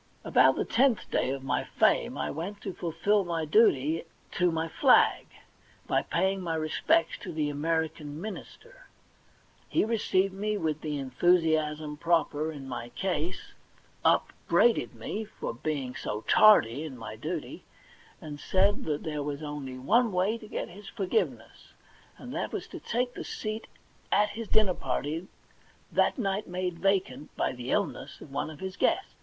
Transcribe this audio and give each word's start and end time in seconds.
About 0.23 0.55
the 0.55 0.65
tenth 0.65 1.11
day 1.11 1.29
of 1.29 1.43
my 1.43 1.63
fame 1.63 2.17
I 2.17 2.31
went 2.31 2.59
to 2.61 2.73
fulfil 2.73 3.23
my 3.23 3.45
duty 3.45 4.03
to 4.31 4.51
my 4.51 4.67
flag 4.67 5.27
by 5.85 6.01
paying 6.01 6.41
my 6.41 6.55
respects 6.55 7.19
to 7.19 7.31
the 7.31 7.51
American 7.51 8.19
minister. 8.19 8.87
He 9.69 9.85
received 9.85 10.33
me 10.33 10.57
with 10.57 10.81
the 10.81 10.97
en 10.97 11.11
thusiasm 11.11 11.97
proper 11.99 12.51
in 12.51 12.67
my 12.67 12.89
case, 12.89 13.53
upbraided 14.03 14.95
me 14.95 15.23
for 15.25 15.53
being 15.53 15.93
so 15.93 16.21
tardy 16.21 16.83
in 16.83 16.97
my 16.97 17.15
duty, 17.15 17.63
and 18.19 18.39
said 18.39 18.85
that 18.85 19.03
there 19.03 19.21
was 19.21 19.43
only 19.43 19.77
one 19.77 20.11
way 20.11 20.35
to 20.39 20.47
get 20.47 20.67
his 20.69 20.89
forgiveness, 20.89 21.73
and 22.17 22.33
that 22.33 22.51
was 22.51 22.65
to 22.69 22.79
take 22.79 23.13
the 23.13 23.23
seat 23.23 23.67
at 24.11 24.29
his 24.29 24.47
dinner 24.47 24.73
party 24.73 25.27
that 25.91 26.17
night 26.17 26.47
made 26.47 26.79
vacant 26.79 27.29
by 27.35 27.51
the 27.51 27.69
illness 27.69 28.19
of 28.19 28.31
one 28.31 28.49
of 28.49 28.61
his 28.61 28.75
guests. 28.75 29.13